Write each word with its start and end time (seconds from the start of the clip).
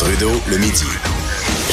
Trudeau 0.00 0.32
le 0.48 0.56
midi. 0.56 0.86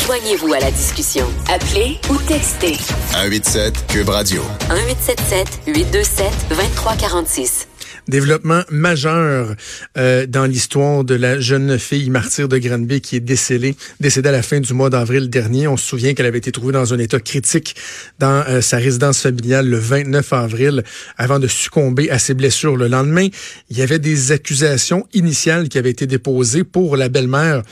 Joignez-vous 0.05 0.53
à 0.53 0.59
la 0.59 0.69
discussion. 0.69 1.25
Appelez 1.47 1.97
ou 2.09 2.17
textez 2.27 2.73
187 3.13 3.87
Cube 3.87 4.09
Radio. 4.09 4.41
1877 4.69 5.61
827 5.65 6.25
2346. 6.49 7.67
Développement 8.09 8.63
majeur 8.69 9.55
euh, 9.97 10.25
dans 10.25 10.43
l'histoire 10.43 11.05
de 11.05 11.15
la 11.15 11.39
jeune 11.39 11.79
fille 11.79 12.09
martyre 12.09 12.49
de 12.49 12.57
Granby 12.57 12.99
qui 12.99 13.15
est 13.15 13.21
décédée, 13.21 13.77
décédée 14.01 14.27
à 14.27 14.33
la 14.33 14.41
fin 14.41 14.59
du 14.59 14.73
mois 14.73 14.89
d'avril 14.89 15.29
dernier. 15.29 15.69
On 15.69 15.77
se 15.77 15.85
souvient 15.85 16.13
qu'elle 16.13 16.25
avait 16.25 16.39
été 16.39 16.51
trouvée 16.51 16.73
dans 16.73 16.93
un 16.93 16.99
état 16.99 17.21
critique 17.21 17.77
dans 18.19 18.43
euh, 18.49 18.59
sa 18.59 18.75
résidence 18.75 19.21
familiale 19.21 19.69
le 19.69 19.77
29 19.77 20.33
avril 20.33 20.83
avant 21.17 21.39
de 21.39 21.47
succomber 21.47 22.09
à 22.09 22.19
ses 22.19 22.33
blessures. 22.33 22.75
Le 22.75 22.89
lendemain, 22.89 23.29
il 23.69 23.77
y 23.77 23.81
avait 23.81 23.99
des 23.99 24.33
accusations 24.33 25.07
initiales 25.13 25.69
qui 25.69 25.77
avaient 25.77 25.91
été 25.91 26.07
déposées 26.07 26.65
pour 26.65 26.97
la 26.97 27.07
belle-mère 27.07 27.63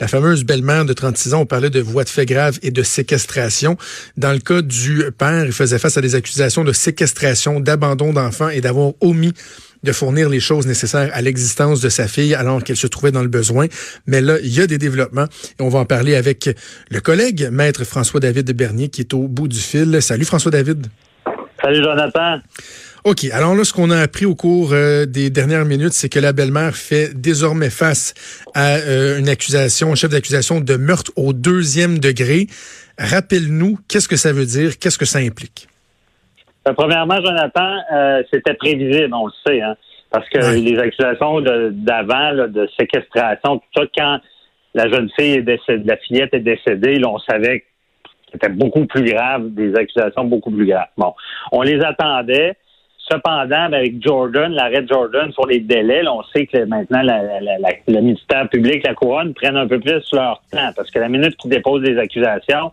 la 0.00 0.08
fameuse 0.08 0.44
belle-mère 0.44 0.84
de 0.84 0.92
36 0.92 1.34
ans, 1.34 1.40
on 1.40 1.46
parlait 1.46 1.70
de 1.70 1.80
voies 1.80 2.04
de 2.04 2.08
fait 2.08 2.26
grave 2.26 2.58
et 2.62 2.70
de 2.70 2.82
séquestration. 2.82 3.76
Dans 4.16 4.32
le 4.32 4.38
cas 4.38 4.62
du 4.62 5.04
père, 5.16 5.44
il 5.44 5.52
faisait 5.52 5.78
face 5.78 5.96
à 5.96 6.00
des 6.00 6.14
accusations 6.14 6.64
de 6.64 6.72
séquestration, 6.72 7.60
d'abandon 7.60 8.12
d'enfants 8.12 8.48
et 8.48 8.60
d'avoir 8.60 8.92
omis 9.00 9.32
de 9.82 9.92
fournir 9.92 10.28
les 10.28 10.40
choses 10.40 10.66
nécessaires 10.66 11.10
à 11.12 11.22
l'existence 11.22 11.80
de 11.80 11.88
sa 11.88 12.08
fille 12.08 12.34
alors 12.34 12.62
qu'elle 12.62 12.76
se 12.76 12.86
trouvait 12.86 13.12
dans 13.12 13.22
le 13.22 13.28
besoin. 13.28 13.66
Mais 14.06 14.20
là, 14.20 14.36
il 14.42 14.52
y 14.52 14.60
a 14.60 14.66
des 14.66 14.78
développements 14.78 15.26
et 15.58 15.62
on 15.62 15.68
va 15.68 15.80
en 15.80 15.84
parler 15.84 16.16
avec 16.16 16.50
le 16.90 17.00
collègue, 17.00 17.48
maître 17.50 17.84
François-David 17.84 18.50
Bernier, 18.52 18.88
qui 18.88 19.02
est 19.02 19.14
au 19.14 19.28
bout 19.28 19.48
du 19.48 19.60
fil. 19.60 20.00
Salut 20.02 20.24
François-David. 20.24 20.86
Salut 21.62 21.82
Jonathan. 21.82 22.38
OK. 23.04 23.24
Alors 23.32 23.54
là, 23.54 23.64
ce 23.64 23.72
qu'on 23.72 23.90
a 23.90 23.98
appris 23.98 24.26
au 24.26 24.34
cours 24.34 24.72
euh, 24.72 25.06
des 25.06 25.30
dernières 25.30 25.64
minutes, 25.64 25.92
c'est 25.92 26.08
que 26.08 26.18
la 26.18 26.32
belle-mère 26.32 26.74
fait 26.74 27.14
désormais 27.14 27.70
face 27.70 28.14
à 28.54 28.76
euh, 28.76 29.18
une 29.18 29.28
accusation, 29.28 29.92
un 29.92 29.94
chef 29.94 30.10
d'accusation 30.10 30.60
de 30.60 30.76
meurtre 30.76 31.12
au 31.16 31.32
deuxième 31.32 31.98
degré. 31.98 32.46
Rappelle-nous, 32.98 33.78
qu'est-ce 33.88 34.08
que 34.08 34.16
ça 34.16 34.32
veut 34.32 34.46
dire? 34.46 34.78
Qu'est-ce 34.78 34.98
que 34.98 35.04
ça 35.04 35.20
implique? 35.20 35.68
Euh, 36.66 36.72
premièrement, 36.72 37.20
Jonathan, 37.24 37.76
c'était 38.32 38.54
prévisible, 38.54 39.14
on 39.14 39.26
le 39.26 39.32
sait, 39.46 39.60
hein, 39.62 39.76
parce 40.10 40.28
que 40.28 40.38
les 40.54 40.78
accusations 40.78 41.40
d'avant, 41.40 42.48
de, 42.48 42.68
séquestration, 42.78 43.58
tout 43.58 43.64
ça, 43.76 43.82
quand 43.96 44.18
la 44.74 44.88
jeune 44.88 45.08
fille 45.18 45.34
est 45.34 45.42
décédée, 45.42 45.84
la 45.84 45.96
fillette 45.98 46.34
est 46.34 46.40
décédée, 46.40 46.98
là, 46.98 47.08
on 47.08 47.18
savait 47.20 47.60
que 47.60 47.66
c'était 48.32 48.48
beaucoup 48.48 48.86
plus 48.86 49.04
grave, 49.04 49.54
des 49.54 49.74
accusations 49.74 50.24
beaucoup 50.24 50.50
plus 50.50 50.66
graves. 50.66 50.88
Bon, 50.96 51.14
on 51.52 51.62
les 51.62 51.80
attendait. 51.82 52.56
Cependant, 53.10 53.68
ben, 53.70 53.74
avec 53.74 54.02
Jordan, 54.02 54.52
l'arrêt 54.52 54.82
de 54.82 54.88
Jordan 54.88 55.32
sur 55.32 55.46
les 55.46 55.60
délais, 55.60 56.06
on 56.08 56.22
sait 56.24 56.46
que 56.46 56.64
maintenant 56.64 57.00
le 57.02 58.00
ministère 58.00 58.48
public, 58.50 58.84
la 58.84 58.94
couronne, 58.94 59.32
prennent 59.32 59.56
un 59.56 59.66
peu 59.66 59.80
plus 59.80 60.02
leur 60.12 60.42
temps 60.50 60.70
parce 60.76 60.90
que 60.90 60.98
la 60.98 61.08
minute 61.08 61.36
qu'ils 61.36 61.50
déposent 61.50 61.82
des 61.82 61.98
accusations, 61.98 62.70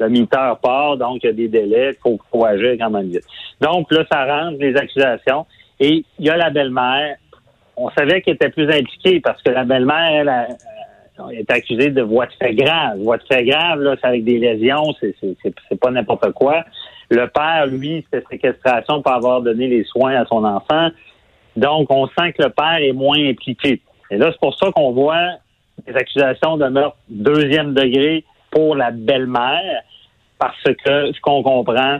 le 0.00 0.08
ministère 0.08 0.56
part, 0.58 0.96
donc 0.96 1.20
il 1.22 1.26
y 1.26 1.30
a 1.30 1.32
des 1.32 1.48
délais, 1.48 1.96
il 2.04 2.18
faut, 2.30 2.44
agir 2.44 2.72
quand 2.78 2.90
même 2.90 3.08
vite. 3.08 3.24
Donc 3.60 3.90
là, 3.92 4.04
ça 4.10 4.24
rentre 4.24 4.58
les 4.58 4.76
accusations 4.76 5.46
et 5.78 6.04
il 6.18 6.26
y 6.26 6.30
a 6.30 6.36
la 6.36 6.50
belle-mère. 6.50 7.16
On 7.76 7.90
savait 7.90 8.22
qu'elle 8.22 8.34
était 8.34 8.50
plus 8.50 8.68
impliquée 8.68 9.20
parce 9.20 9.40
que 9.42 9.50
la 9.50 9.64
belle-mère, 9.64 10.56
elle, 11.30 11.38
est 11.38 11.50
accusée 11.50 11.90
de 11.90 12.02
voies 12.02 12.26
de 12.26 12.32
fait 12.32 12.54
grave. 12.54 12.98
Voies 12.98 13.18
de 13.18 13.22
fait 13.22 13.44
grave, 13.44 13.80
là, 13.80 13.94
c'est 14.00 14.06
avec 14.06 14.24
des 14.24 14.38
lésions, 14.38 14.92
c'est 15.00 15.80
pas 15.80 15.90
n'importe 15.90 16.32
quoi. 16.32 16.64
Le 17.10 17.26
père, 17.26 17.66
lui, 17.66 18.04
c'était 18.04 18.26
séquestration 18.30 19.02
pour 19.02 19.12
avoir 19.12 19.40
donné 19.42 19.68
les 19.68 19.84
soins 19.84 20.16
à 20.16 20.24
son 20.26 20.44
enfant. 20.44 20.88
Donc, 21.56 21.90
on 21.90 22.06
sent 22.08 22.32
que 22.32 22.42
le 22.42 22.50
père 22.50 22.78
est 22.80 22.92
moins 22.92 23.18
impliqué. 23.18 23.80
Et 24.10 24.18
là, 24.18 24.30
c'est 24.30 24.40
pour 24.40 24.56
ça 24.58 24.70
qu'on 24.72 24.92
voit 24.92 25.36
des 25.86 25.94
accusations 25.94 26.56
de 26.56 26.66
meurtre 26.68 26.96
deuxième 27.08 27.74
degré 27.74 28.24
pour 28.50 28.74
la 28.74 28.90
belle-mère, 28.90 29.82
parce 30.38 30.62
que 30.62 31.12
ce 31.12 31.20
qu'on 31.20 31.42
comprend, 31.42 31.98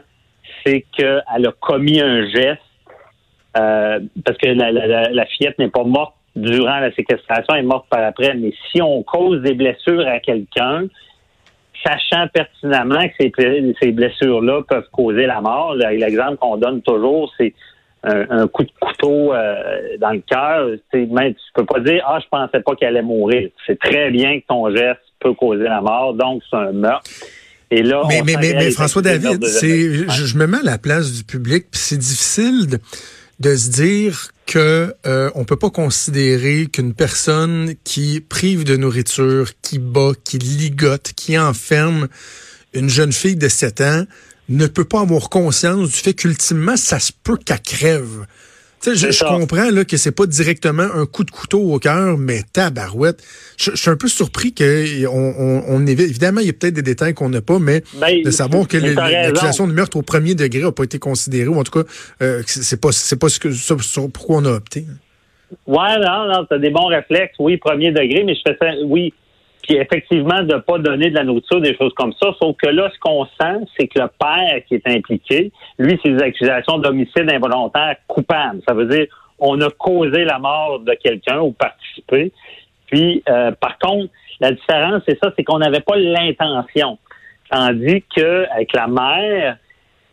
c'est 0.64 0.84
qu'elle 0.96 1.22
a 1.28 1.52
commis 1.60 2.00
un 2.00 2.26
geste, 2.28 2.60
euh, 3.56 4.00
parce 4.24 4.38
que 4.38 4.48
la, 4.48 4.70
la 5.10 5.26
fillette 5.26 5.58
n'est 5.58 5.70
pas 5.70 5.84
morte 5.84 6.14
durant 6.34 6.80
la 6.80 6.92
séquestration, 6.92 7.54
elle 7.54 7.60
est 7.60 7.62
morte 7.62 7.86
par 7.88 8.04
après. 8.04 8.34
Mais 8.34 8.52
si 8.70 8.82
on 8.82 9.02
cause 9.02 9.40
des 9.42 9.54
blessures 9.54 10.06
à 10.06 10.20
quelqu'un, 10.20 10.84
sachant 11.84 12.28
pertinemment 12.28 13.08
que 13.18 13.30
ces, 13.80 13.92
blessures-là 13.92 14.62
peuvent 14.68 14.88
causer 14.92 15.26
la 15.26 15.40
mort. 15.40 15.74
L'exemple 15.74 16.36
qu'on 16.36 16.56
donne 16.56 16.82
toujours, 16.82 17.32
c'est 17.38 17.54
un, 18.02 18.46
coup 18.46 18.62
de 18.62 18.70
couteau 18.80 19.32
euh, 19.32 19.96
dans 19.98 20.10
le 20.10 20.20
cœur. 20.20 20.68
Tu 20.92 21.08
peux 21.54 21.64
pas 21.64 21.80
dire 21.80 22.04
Ah, 22.06 22.18
je 22.22 22.28
pensais 22.30 22.60
pas 22.60 22.74
qu'elle 22.76 22.90
allait 22.90 23.02
mourir. 23.02 23.50
C'est 23.66 23.78
très 23.78 24.10
bien 24.10 24.40
que 24.40 24.44
ton 24.46 24.70
geste 24.74 25.00
peut 25.18 25.34
causer 25.34 25.64
la 25.64 25.80
mort, 25.80 26.14
donc 26.14 26.42
c'est 26.48 26.56
un 26.56 26.72
meurtre. 26.72 27.10
Et 27.70 27.82
là, 27.82 28.02
mais, 28.08 28.22
mais, 28.24 28.36
mais, 28.36 28.70
François 28.70 29.02
David, 29.02 29.44
c'est, 29.44 29.92
je, 29.92 30.38
me 30.38 30.46
mets 30.46 30.58
à 30.58 30.62
la 30.62 30.78
place 30.78 31.12
du 31.12 31.24
public, 31.24 31.66
puis 31.72 31.80
c'est 31.80 31.98
difficile 31.98 32.68
de, 32.68 32.78
de 33.40 33.54
se 33.54 33.68
dire 33.68 34.30
que 34.46 34.94
euh, 35.06 35.30
on 35.34 35.44
peut 35.44 35.56
pas 35.56 35.70
considérer 35.70 36.66
qu'une 36.66 36.94
personne 36.94 37.74
qui 37.84 38.20
prive 38.20 38.64
de 38.64 38.76
nourriture, 38.76 39.50
qui 39.60 39.78
bat, 39.78 40.12
qui 40.24 40.38
ligote, 40.38 41.12
qui 41.14 41.38
enferme 41.38 42.08
une 42.72 42.88
jeune 42.88 43.12
fille 43.12 43.36
de 43.36 43.48
7 43.48 43.80
ans 43.80 44.04
ne 44.48 44.66
peut 44.66 44.84
pas 44.84 45.00
avoir 45.00 45.28
conscience 45.28 45.90
du 45.90 45.96
fait 45.96 46.14
qu'ultimement 46.14 46.76
ça 46.76 47.00
se 47.00 47.12
peut 47.12 47.36
qu'elle 47.36 47.60
crève. 47.60 48.26
Je, 48.84 49.10
je, 49.10 49.24
comprends 49.24 49.70
là, 49.70 49.84
que 49.84 49.96
c'est 49.96 50.12
pas 50.12 50.26
directement 50.26 50.84
un 50.94 51.06
coup 51.06 51.24
de 51.24 51.30
couteau 51.30 51.60
au 51.60 51.78
cœur, 51.78 52.18
mais 52.18 52.42
tabarouette. 52.52 53.22
Je, 53.56 53.72
je 53.72 53.76
suis 53.76 53.90
un 53.90 53.96
peu 53.96 54.06
surpris 54.06 54.52
que 54.52 55.06
on, 55.08 55.64
on, 55.68 55.86
évidemment 55.86 56.40
il 56.40 56.46
y 56.46 56.50
a 56.50 56.52
peut-être 56.52 56.74
des 56.74 56.82
détails 56.82 57.14
qu'on 57.14 57.28
n'a 57.28 57.40
pas, 57.40 57.58
mais 57.58 57.82
ben, 58.00 58.22
de 58.22 58.30
savoir 58.30 58.68
que 58.68 58.76
l'accusation 58.76 59.66
de 59.66 59.72
meurtre 59.72 59.96
au 59.96 60.02
premier 60.02 60.34
degré 60.34 60.62
n'a 60.62 60.72
pas 60.72 60.84
été 60.84 60.98
considérée, 60.98 61.48
ou 61.48 61.58
en 61.58 61.64
tout 61.64 61.82
cas, 61.82 61.88
euh, 62.22 62.42
c'est 62.46 62.80
pas 62.80 62.92
c'est 62.92 63.18
pas 63.18 63.28
ce 63.28 63.40
que 63.40 63.52
ça, 63.52 63.74
pourquoi 64.12 64.36
on 64.36 64.44
a 64.44 64.52
opté. 64.52 64.84
Ouais, 65.66 65.98
non, 65.98 66.26
non, 66.26 66.46
t'as 66.48 66.58
des 66.58 66.70
bons 66.70 66.86
réflexes, 66.86 67.36
oui, 67.38 67.56
premier 67.56 67.92
degré, 67.92 68.24
mais 68.24 68.34
je 68.34 68.40
fais 68.46 68.56
ça, 68.60 68.72
oui, 68.84 69.12
puis 69.66 69.76
effectivement 69.76 70.42
de 70.42 70.56
pas 70.56 70.78
donner 70.78 71.10
de 71.10 71.14
la 71.14 71.24
nourriture, 71.24 71.60
des 71.60 71.76
choses 71.76 71.92
comme 71.94 72.12
ça. 72.20 72.28
Sauf 72.40 72.56
que 72.56 72.68
là, 72.68 72.88
ce 72.92 72.98
qu'on 73.00 73.24
sent, 73.24 73.66
c'est 73.76 73.88
que 73.88 74.00
le 74.00 74.08
père 74.18 74.62
qui 74.68 74.76
est 74.76 74.86
impliqué, 74.88 75.50
lui, 75.78 75.98
c'est 76.02 76.12
des 76.12 76.22
accusations 76.22 76.78
d'homicide 76.78 77.30
involontaire 77.30 77.96
coupable. 78.06 78.60
Ça 78.66 78.74
veut 78.74 78.86
dire 78.86 79.06
on 79.38 79.60
a 79.60 79.70
causé 79.70 80.24
la 80.24 80.38
mort 80.38 80.80
de 80.80 80.94
quelqu'un 80.94 81.40
ou 81.40 81.52
participé. 81.52 82.32
Puis, 82.86 83.22
euh, 83.28 83.50
par 83.52 83.78
contre, 83.78 84.10
la 84.40 84.52
différence, 84.52 85.02
c'est 85.06 85.18
ça, 85.22 85.32
c'est 85.36 85.44
qu'on 85.44 85.58
n'avait 85.58 85.80
pas 85.80 85.96
l'intention. 85.96 86.98
Tandis 87.50 88.02
qu'avec 88.14 88.72
la 88.72 88.86
mère, 88.86 89.58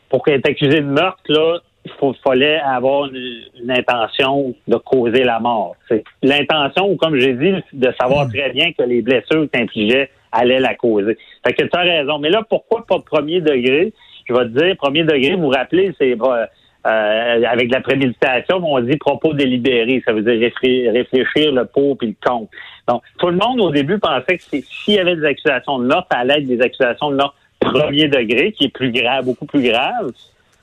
pour 0.09 0.24
qu'elle 0.24 0.42
ait 0.42 0.50
accusée 0.50 0.81
de 0.81 0.86
meurtre, 0.86 1.22
là, 1.30 1.59
il 1.85 2.13
fallait 2.23 2.59
avoir 2.59 3.07
une, 3.07 3.71
intention 3.71 4.53
de 4.67 4.75
causer 4.77 5.23
la 5.23 5.39
mort. 5.39 5.75
C'est 5.88 6.03
l'intention, 6.21 6.95
comme 6.97 7.17
j'ai 7.17 7.33
dit, 7.33 7.53
de 7.73 7.94
savoir 7.99 8.27
très 8.29 8.51
bien 8.51 8.71
que 8.73 8.83
les 8.83 9.01
blessures 9.01 9.47
qu'infligeait 9.51 10.09
allaient 10.31 10.59
la 10.59 10.75
causer. 10.75 11.17
Fait 11.45 11.53
que 11.53 11.63
tu 11.63 11.77
as 11.77 11.81
raison. 11.81 12.19
Mais 12.19 12.29
là, 12.29 12.41
pourquoi 12.47 12.85
pas 12.85 12.99
premier 12.99 13.41
degré? 13.41 13.94
Je 14.27 14.33
vais 14.33 14.45
te 14.45 14.59
dire, 14.59 14.77
premier 14.77 15.03
degré, 15.03 15.35
vous 15.35 15.44
vous 15.44 15.49
rappelez, 15.49 15.94
c'est 15.97 16.13
euh, 16.13 16.45
euh, 16.85 17.44
avec 17.45 17.71
la 17.71 17.81
préméditation, 17.81 18.57
on 18.63 18.79
dit 18.79 18.97
propos 18.97 19.33
délibérés. 19.33 20.01
Ça 20.05 20.13
veut 20.13 20.21
dire 20.21 20.51
réfléchir 20.91 21.51
le 21.51 21.65
pour 21.65 21.97
puis 21.97 22.07
le 22.07 22.29
contre. 22.29 22.51
Donc, 22.88 23.03
tout 23.19 23.27
le 23.27 23.38
monde 23.38 23.59
au 23.59 23.71
début 23.71 24.00
pensait 24.00 24.38
que 24.38 24.44
s'il 24.44 24.95
y 24.95 25.00
avait 25.00 25.15
des 25.15 25.25
accusations 25.25 25.79
de 25.79 25.85
meurtre, 25.85 26.07
ça 26.11 26.19
allait 26.19 26.39
être 26.39 26.47
des 26.47 26.61
accusations 26.61 27.11
de 27.11 27.15
meurtre 27.15 27.35
premier 27.59 28.07
degré, 28.07 28.51
qui 28.51 28.65
est 28.65 28.73
plus 28.73 28.91
grave, 28.91 29.25
beaucoup 29.25 29.45
plus 29.45 29.63
grave 29.63 30.11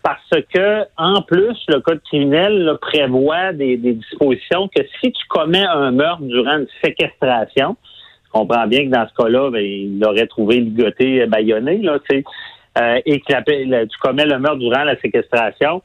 parce 0.02 0.42
que, 0.54 0.84
en 0.96 1.22
plus, 1.22 1.56
le 1.68 1.80
code 1.80 2.00
criminel 2.02 2.76
prévoit 2.80 3.52
des, 3.52 3.76
dispositions 3.76 4.68
que 4.68 4.82
si 5.00 5.12
tu 5.12 5.26
commets 5.28 5.64
un 5.64 5.90
meurtre 5.90 6.22
durant 6.22 6.58
une 6.58 6.66
séquestration, 6.82 7.76
je 8.26 8.30
comprends 8.30 8.66
bien 8.66 8.86
que 8.86 8.90
dans 8.90 9.06
ce 9.08 9.14
cas-là, 9.22 9.50
ben, 9.50 9.62
il 9.62 9.98
l'aurait 10.00 10.26
trouvé 10.26 10.60
ligoté, 10.60 11.26
baïonné, 11.26 11.78
là, 11.78 11.98
euh, 12.78 13.00
et 13.04 13.20
que 13.20 13.84
tu 13.84 13.98
commets 14.00 14.26
le 14.26 14.38
meurtre 14.38 14.58
durant 14.58 14.84
la 14.84 14.96
séquestration, 15.00 15.82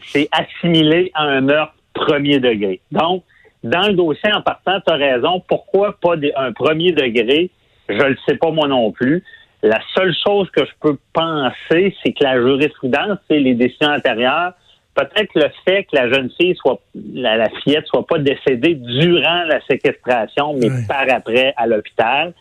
c'est 0.00 0.28
assimilé 0.32 1.10
à 1.14 1.22
un 1.22 1.40
meurtre 1.40 1.74
premier 1.94 2.40
degré. 2.40 2.80
Donc, 2.92 3.22
dans 3.62 3.86
le 3.86 3.94
dossier 3.94 4.30
en 4.32 4.42
partant, 4.42 4.78
tu 4.86 4.92
as 4.92 4.96
raison. 4.96 5.42
Pourquoi 5.48 5.96
pas 6.00 6.16
un 6.36 6.52
premier 6.52 6.92
degré? 6.92 7.50
Je 7.88 7.94
ne 7.94 8.08
le 8.08 8.16
sais 8.28 8.36
pas 8.36 8.50
moi 8.50 8.68
non 8.68 8.92
plus. 8.92 9.22
La 9.64 9.80
seule 9.94 10.14
chose 10.22 10.50
que 10.50 10.62
je 10.62 10.70
peux 10.78 10.98
penser, 11.14 11.96
c'est 12.02 12.12
que 12.12 12.22
la 12.22 12.38
jurisprudence, 12.38 13.16
c'est 13.30 13.38
les 13.38 13.54
décisions 13.54 13.88
antérieures. 13.88 14.52
Peut-être 14.94 15.30
le 15.34 15.46
fait 15.64 15.84
que 15.84 15.96
la 15.96 16.12
jeune 16.12 16.30
fille 16.38 16.54
soit, 16.54 16.78
la, 17.14 17.48
fillette 17.62 17.86
soit 17.86 18.06
pas 18.06 18.18
décédée 18.18 18.74
durant 18.74 19.44
la 19.44 19.64
séquestration, 19.66 20.52
mais 20.52 20.68
par 20.86 21.06
après 21.08 21.54
à 21.56 21.66
l'hôpital. 21.66 22.34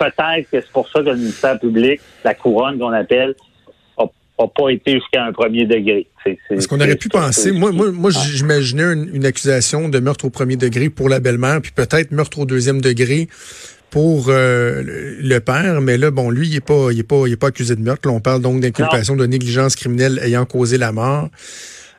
Peut-être 0.00 0.50
que 0.50 0.60
c'est 0.60 0.72
pour 0.72 0.88
ça 0.88 0.98
que 0.98 1.10
le 1.10 1.16
ministère 1.16 1.60
public, 1.60 2.00
la 2.24 2.34
couronne 2.34 2.76
qu'on 2.76 2.92
appelle, 2.92 3.36
n'a 3.96 4.48
pas 4.48 4.70
été 4.70 4.94
jusqu'à 4.94 5.24
un 5.26 5.32
premier 5.32 5.66
degré. 5.66 6.08
Parce 6.48 6.66
qu'on 6.66 6.80
aurait 6.80 6.96
pu 6.96 7.08
penser, 7.08 7.52
moi, 7.52 7.70
moi, 7.70 7.92
moi 7.92 8.10
j'imaginais 8.10 8.94
une, 8.94 9.24
accusation 9.24 9.88
de 9.88 10.00
meurtre 10.00 10.24
au 10.24 10.30
premier 10.30 10.56
degré 10.56 10.90
pour 10.90 11.08
la 11.08 11.20
belle-mère, 11.20 11.60
puis 11.62 11.70
peut-être 11.70 12.10
meurtre 12.10 12.40
au 12.40 12.46
deuxième 12.46 12.80
degré 12.80 13.28
pour 13.94 14.24
euh, 14.28 14.82
le 15.20 15.38
père, 15.38 15.80
mais 15.80 15.96
là, 15.96 16.10
bon, 16.10 16.28
lui, 16.28 16.48
il 16.48 16.56
est 16.56 16.66
pas, 16.66 16.90
il 16.90 16.98
est 16.98 17.08
pas, 17.08 17.28
il 17.28 17.34
est 17.34 17.40
pas 17.40 17.46
accusé 17.46 17.76
de 17.76 17.80
meurtre. 17.80 18.08
Là, 18.08 18.12
on 18.12 18.18
parle 18.18 18.42
donc 18.42 18.58
d'inculpation 18.58 19.14
de 19.14 19.24
négligence 19.24 19.76
criminelle 19.76 20.18
ayant 20.24 20.44
causé 20.46 20.78
la 20.78 20.90
mort. 20.90 21.28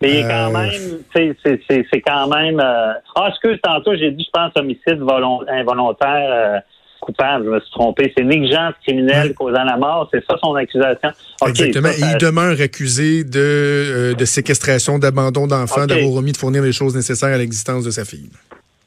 Mais 0.01 0.09
il 0.09 0.17
est 0.17 0.27
quand 0.27 0.51
même, 0.51 0.99
c'est 1.13 2.01
quand 2.05 2.27
même. 2.27 2.59
ah, 2.59 3.29
excuse, 3.29 3.57
tantôt, 3.63 3.95
j'ai 3.95 4.11
dit, 4.11 4.25
je 4.25 4.29
pense, 4.37 4.51
homicide 4.57 5.01
involontaire 5.47 6.63
coupable, 7.05 7.45
je 7.45 7.49
me 7.51 7.59
suis 7.61 7.71
trompé. 7.71 8.13
C'est 8.17 8.25
négligence 8.25 8.73
criminelle 8.83 9.33
causant 9.33 9.63
la 9.63 9.77
mort, 9.77 10.09
c'est 10.11 10.23
ça 10.29 10.35
son 10.43 10.55
accusation. 10.55 11.11
Exactement. 11.47 11.89
Et 11.89 12.01
il 12.01 12.17
demeure 12.17 12.59
accusé 12.59 13.23
de, 13.23 13.39
euh, 13.39 14.13
de 14.15 14.25
séquestration, 14.25 14.99
d'abandon 14.99 15.47
d'enfants, 15.47 15.85
d'avoir 15.85 16.11
omis 16.13 16.33
de 16.33 16.37
fournir 16.37 16.63
les 16.63 16.73
choses 16.73 16.95
nécessaires 16.95 17.33
à 17.33 17.37
l'existence 17.37 17.85
de 17.85 17.91
sa 17.91 18.03
fille. 18.03 18.29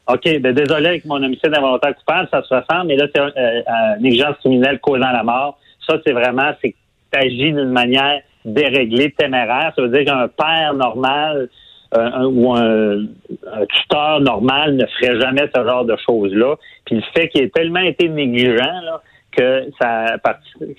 OK, 0.08 0.40
ben 0.40 0.54
désolé 0.54 0.86
avec 0.86 1.04
mon 1.04 1.22
homicide 1.22 1.54
involontaire 1.54 1.94
coupable, 1.94 2.28
ça 2.30 2.42
se 2.42 2.54
ressemble, 2.54 2.86
mais 2.86 2.96
là, 2.96 3.06
c'est 3.14 3.20
euh, 3.20 3.30
euh, 3.36 3.62
négligence 4.00 4.36
criminelle 4.38 4.78
causant 4.80 5.10
la 5.10 5.22
mort. 5.22 5.58
Ça, 5.86 5.98
c'est 6.06 6.12
vraiment, 6.12 6.50
c'est 6.62 6.74
tu 7.12 7.28
d'une 7.28 7.70
manière 7.70 8.20
déréglée, 8.44 9.10
téméraire. 9.12 9.72
Ça 9.76 9.82
veut 9.82 9.88
dire 9.88 10.04
qu'un 10.04 10.28
père 10.28 10.74
normal 10.74 11.48
un, 11.92 12.24
ou 12.26 12.54
un, 12.54 13.06
tuteur 13.70 14.20
normal 14.20 14.76
ne 14.76 14.86
ferait 14.86 15.20
jamais 15.20 15.48
ce 15.54 15.64
genre 15.64 15.84
de 15.84 15.96
choses-là. 16.06 16.56
Puis 16.84 16.96
le 16.96 17.02
fait 17.14 17.28
qu'il 17.28 17.42
ait 17.42 17.48
tellement 17.48 17.80
été 17.80 18.08
négligent 18.08 19.00
que 19.32 19.64
ça, 19.80 20.16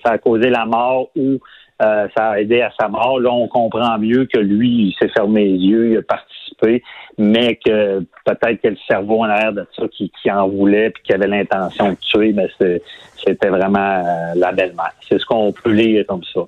ça 0.04 0.12
a 0.12 0.18
causé 0.18 0.50
la 0.50 0.66
mort 0.66 1.10
ou 1.16 1.40
euh, 1.82 2.08
ça 2.16 2.32
a 2.32 2.40
aidé 2.40 2.62
à 2.62 2.72
sa 2.80 2.88
mort. 2.88 3.20
Là, 3.20 3.32
on 3.32 3.48
comprend 3.48 3.98
mieux 3.98 4.26
que 4.26 4.38
lui, 4.38 4.90
il 4.90 4.96
s'est 5.00 5.10
fermé 5.10 5.46
les 5.46 5.58
yeux, 5.58 5.92
il 5.92 5.98
a 5.98 6.02
participé, 6.02 6.84
mais 7.18 7.56
que 7.56 8.00
peut-être 8.26 8.62
que 8.62 8.68
le 8.68 8.78
cerveau 8.88 9.20
en 9.20 9.30
arrière 9.30 9.54
de 9.54 9.66
ça 9.76 9.84
qui, 9.88 10.12
en 10.30 10.48
voulait 10.50 10.90
puis 10.90 11.04
qui 11.04 11.14
avait 11.14 11.28
l'intention 11.28 11.92
de 11.92 11.98
tuer, 12.02 12.34
mais 12.34 12.50
c'était 13.26 13.48
vraiment 13.48 13.80
euh, 13.80 14.34
la 14.36 14.52
belle-mère. 14.52 14.94
C'est 15.08 15.20
ce 15.20 15.26
qu'on 15.26 15.54
peut 15.54 15.72
lire 15.72 16.06
comme 16.08 16.24
ça, 16.34 16.42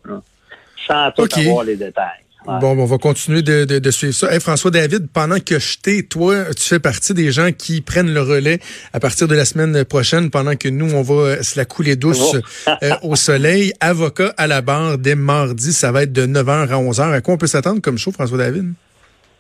sans 0.88 1.12
tout 1.12 1.28
avoir 1.40 1.64
les 1.64 1.78
détails. 1.78 2.24
Bon, 2.46 2.76
on 2.76 2.86
va 2.86 2.98
continuer 2.98 3.44
de, 3.44 3.66
de, 3.66 3.92
suivre 3.92 4.14
ça. 4.14 4.28
François 4.40 4.72
David, 4.72 5.08
pendant 5.14 5.38
que 5.38 5.60
je 5.60 5.78
t'ai, 5.78 6.04
toi, 6.04 6.46
tu 6.58 6.64
fais 6.64 6.80
partie 6.80 7.14
des 7.14 7.32
gens 7.32 7.50
qui 7.56 7.82
prennent 7.82 8.12
le 8.12 8.22
relais 8.22 8.58
à 8.94 9.00
partir 9.00 9.28
de 9.28 9.36
la 9.36 9.46
semaine 9.46 9.86
prochaine, 9.86 10.32
pendant 10.32 10.56
que 10.56 10.68
nous, 10.68 10.96
on 10.96 11.04
va 11.04 11.44
se 11.44 11.58
la 11.58 11.66
couler 11.66 11.96
douce 11.96 12.36
euh, 12.68 12.90
au 13.04 13.16
soleil. 13.16 13.74
Avocat 13.80 14.34
à 14.38 14.48
la 14.48 14.62
barre 14.62 14.98
dès 14.98 15.14
mardi, 15.14 15.72
ça 15.72 15.92
va 15.92 16.04
être 16.04 16.14
de 16.14 16.24
9h 16.24 16.70
à 16.70 16.82
11h. 16.82 17.14
À 17.14 17.22
quoi 17.22 17.36
on 17.36 17.38
peut 17.38 17.48
s'attendre 17.48 17.80
comme 17.80 18.00
show, 18.00 18.12
François 18.12 18.40
David? 18.40 18.74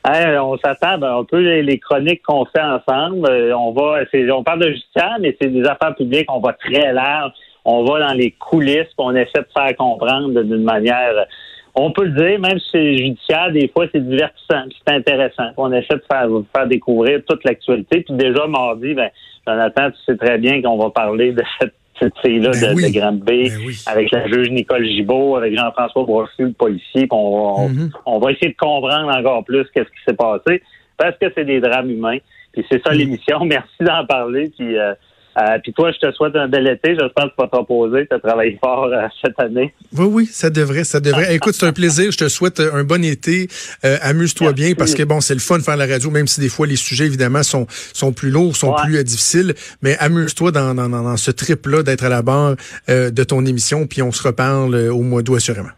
on 0.03 0.57
s'attend 0.57 0.97
ben, 0.97 1.17
un 1.19 1.23
peu 1.23 1.39
les, 1.39 1.79
chroniques 1.79 2.21
qu'on 2.23 2.45
fait 2.45 2.61
ensemble. 2.61 3.27
Euh, 3.29 3.55
on 3.55 3.71
va, 3.71 4.03
on 4.35 4.43
parle 4.43 4.59
de 4.59 4.71
justice, 4.71 5.03
mais 5.19 5.35
c'est 5.41 5.49
des 5.49 5.63
affaires 5.63 5.95
publiques. 5.95 6.31
On 6.31 6.39
va 6.39 6.53
très 6.53 6.93
large. 6.93 7.31
On 7.65 7.83
va 7.83 7.99
dans 7.99 8.13
les 8.13 8.31
coulisses, 8.31 8.89
on 8.97 9.15
essaie 9.15 9.39
de 9.39 9.47
faire 9.53 9.75
comprendre 9.77 10.41
d'une 10.41 10.63
manière 10.63 11.27
on 11.75 11.91
peut 11.91 12.05
le 12.05 12.11
dire, 12.11 12.39
même 12.39 12.59
si 12.59 12.69
c'est 12.71 12.97
judiciaire, 12.97 13.51
des 13.51 13.67
fois, 13.69 13.85
c'est 13.91 14.05
divertissant, 14.05 14.63
c'est 14.85 14.93
intéressant. 14.93 15.51
On 15.57 15.71
essaie 15.71 15.95
de 15.95 16.03
faire, 16.11 16.27
faire 16.55 16.67
découvrir 16.67 17.21
toute 17.27 17.43
l'actualité. 17.43 18.01
Puis 18.01 18.15
déjà, 18.15 18.45
mardi, 18.47 18.93
ben, 18.93 19.09
Jonathan, 19.47 19.91
tu 19.91 19.97
sais 20.05 20.17
très 20.17 20.37
bien 20.37 20.61
qu'on 20.61 20.77
va 20.77 20.89
parler 20.89 21.31
de 21.31 21.43
cette 21.59 21.73
cette 22.01 22.17
fille-là 22.19 22.51
ben 22.59 22.75
de, 22.75 22.99
Grande 22.99 23.19
B, 23.19 23.25
ben 23.25 23.51
avec 23.85 24.11
la 24.11 24.27
juge 24.27 24.49
Nicole 24.49 24.85
Gibault, 24.85 25.35
avec 25.35 25.55
Jean-François 25.55 26.03
Brochu, 26.03 26.45
le 26.45 26.53
policier. 26.53 27.07
On, 27.11 27.69
mm-hmm. 27.69 27.91
on, 28.05 28.19
va 28.19 28.31
essayer 28.31 28.49
de 28.49 28.57
comprendre 28.57 29.15
encore 29.15 29.43
plus 29.43 29.65
qu'est-ce 29.73 29.89
qui 29.89 30.03
s'est 30.07 30.15
passé, 30.15 30.63
parce 30.97 31.15
que 31.17 31.27
c'est 31.35 31.45
des 31.45 31.59
drames 31.59 31.89
humains. 31.89 32.17
Puis 32.53 32.65
c'est 32.71 32.81
ça 32.83 32.93
mm. 32.93 32.97
l'émission. 32.97 33.39
Merci 33.45 33.77
d'en 33.81 34.05
parler. 34.05 34.51
Puis 34.57 34.77
euh, 34.77 34.93
euh, 35.37 35.57
puis 35.63 35.73
toi, 35.73 35.91
je 35.91 35.97
te 35.97 36.11
souhaite 36.13 36.35
un 36.35 36.47
bel 36.47 36.67
été. 36.67 36.95
J'espère 36.95 37.25
que 37.25 37.29
tu 37.29 37.35
vas 37.39 37.47
te 37.47 37.55
reposer. 37.55 38.07
Tu 38.07 38.15
as 38.15 38.19
travaillé 38.19 38.57
fort 38.61 38.85
euh, 38.85 39.07
cette 39.23 39.39
année. 39.39 39.73
Oui, 39.97 40.05
oui, 40.09 40.25
ça 40.25 40.49
devrait, 40.49 40.83
ça 40.83 40.99
devrait. 40.99 41.35
Écoute, 41.35 41.53
c'est 41.53 41.65
un 41.65 41.73
plaisir. 41.73 42.11
Je 42.11 42.17
te 42.17 42.29
souhaite 42.29 42.59
un 42.59 42.83
bon 42.83 43.03
été. 43.03 43.47
Euh, 43.85 43.97
amuse-toi 44.01 44.53
bien 44.53 44.73
parce 44.75 44.93
que 44.93 45.03
bon, 45.03 45.21
c'est 45.21 45.33
le 45.33 45.39
fun 45.39 45.57
de 45.57 45.63
faire 45.63 45.77
la 45.77 45.87
radio, 45.87 46.09
même 46.09 46.27
si 46.27 46.41
des 46.41 46.49
fois 46.49 46.67
les 46.67 46.75
sujets 46.75 47.05
évidemment 47.05 47.43
sont 47.43 47.65
sont 47.93 48.11
plus 48.11 48.29
lourds, 48.29 48.55
sont 48.55 48.73
plus 48.83 49.03
difficiles. 49.03 49.53
Mais 49.81 49.97
amuse-toi 49.99 50.51
dans, 50.51 50.73
dans, 50.75 50.89
dans, 50.89 51.17
ce 51.17 51.31
trip-là 51.31 51.83
d'être 51.83 52.03
à 52.03 52.09
la 52.09 52.21
barre 52.21 52.55
de 52.87 53.23
ton 53.23 53.45
émission. 53.45 53.87
Puis 53.87 54.01
on 54.01 54.11
se 54.11 54.23
reparle 54.23 54.75
au 54.75 55.01
mois 55.01 55.21
d'août 55.21 55.35
assurément. 55.35 55.69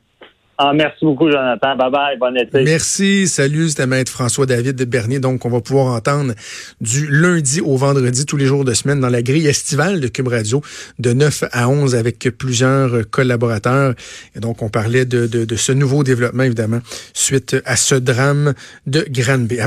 Ah, 0.65 0.71
merci 0.73 1.03
beaucoup, 1.03 1.29
Jonathan. 1.29 1.75
Bye 1.75 1.91
bye. 1.91 2.17
Bon 2.17 2.33
été. 2.37 2.63
Merci. 2.63 3.27
Salut, 3.27 3.67
c'était 3.67 3.85
Maître 3.85 4.09
François-David 4.09 4.81
Bernier. 4.83 5.19
Donc, 5.19 5.43
on 5.43 5.49
va 5.49 5.59
pouvoir 5.59 5.87
entendre 5.87 6.31
du 6.79 7.05
lundi 7.11 7.59
au 7.59 7.75
vendredi, 7.75 8.25
tous 8.25 8.37
les 8.37 8.45
jours 8.45 8.63
de 8.63 8.73
semaine, 8.73 9.01
dans 9.01 9.09
la 9.09 9.21
grille 9.21 9.45
estivale 9.45 9.99
de 9.99 10.07
Cube 10.07 10.29
Radio, 10.29 10.61
de 10.99 11.11
9 11.11 11.43
à 11.51 11.67
11, 11.67 11.95
avec 11.95 12.29
plusieurs 12.37 13.09
collaborateurs. 13.09 13.93
Et 14.37 14.39
donc, 14.39 14.61
on 14.61 14.69
parlait 14.69 15.03
de, 15.03 15.27
de, 15.27 15.43
de 15.43 15.55
ce 15.57 15.73
nouveau 15.73 16.05
développement, 16.05 16.43
évidemment, 16.43 16.79
suite 17.13 17.57
à 17.65 17.75
ce 17.75 17.95
drame 17.95 18.53
de 18.87 19.05
Granby. 19.09 19.59